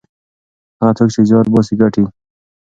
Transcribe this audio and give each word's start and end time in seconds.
هغه 0.79 0.93
څوک 0.97 1.09
چې 1.13 1.21
زیار 1.29 1.45
باسي 1.53 1.73
ګټي. 1.81 2.03